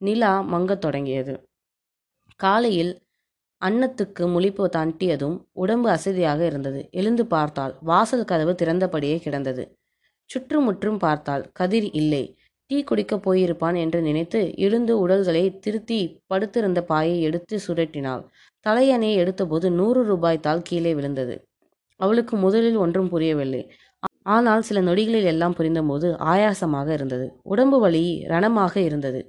நிலா 0.00 0.42
மங்கத் 0.42 0.78
தொடங்கியது. 0.78 1.34
காலையில் 2.36 3.01
அன்னத்துக்கு 3.62 4.24
முழிப்பு 4.34 4.64
தட்டியதும் 4.76 5.36
உடம்பு 5.52 5.88
அசதியாக 5.90 6.40
இருந்தது. 6.46 6.80
எழுந்து 6.90 7.26
பார்த்தாள் 7.26 7.74
வாசல் 7.80 8.24
கதவு 8.24 8.52
திறந்தபடியே 8.52 9.16
கிடந்தது. 9.16 9.64
சுற்றுமுற்றும் 10.30 10.98
பார்த்தாள் 10.98 11.44
கதிர் 11.52 11.88
இல்லை. 11.92 12.24
டீ 12.70 12.78
குடிக்கப் 12.84 13.24
போயிருப்பான் 13.26 13.76
என்று 13.76 13.98
நினைத்து 14.02 14.40
எழுந்து 14.56 14.92
உடல்களை 14.98 15.44
திருத்தி 15.58 16.00
படுத்திருந்த 16.26 16.80
பாயை 16.82 17.16
எடுத்து 17.22 17.56
சுரட்டினாள் 17.66 18.22
தலையணையை 18.66 19.16
எடுத்தபோது 19.22 19.68
நூறு 19.70 20.00
ரூபாய் 20.04 20.40
தாள் 20.40 20.62
கீழே 20.62 20.92
விழுந்தது. 20.94 21.34
அவளுக்கு 22.00 22.36
முதலில் 22.36 22.76
ஒன்றும் 22.76 23.08
புரியவில்லை. 23.08 23.62
ஆனால் 24.26 24.62
சில 24.62 24.80
நொடிகளில் 24.80 25.24
எல்லாம் 25.24 25.54
புரிந்தபோது 25.54 26.08
ஆயாசமாக 26.24 26.88
இருந்தது. 26.92 27.26
உடம்பு 27.42 27.78
வலி 27.80 28.04
ரணமாக 28.28 28.74
இருந்தது. 28.76 29.20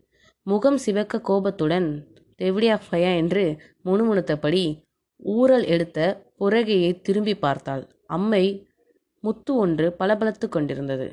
முகம் 0.48 0.78
சிவக்க 0.78 1.22
கோபத்துடன் 1.22 1.88
எவ்வளியா 2.48 2.78
ஃபயா 2.86 3.12
என்று 3.22 3.44
முணுமுணுத்தபடி 3.86 4.64
ஊறல் 5.26 5.66
எடுத்த 5.66 6.00
புறகையை 6.40 6.92
திரும்பி 7.02 7.36
பார்த்தாள். 7.36 7.84
அம்மை 8.08 8.46
முத்து 9.24 9.52
ஒன்று 9.56 9.86
பளபளத்து 10.00 10.48
கொண்டிருந்தது. 10.50 11.08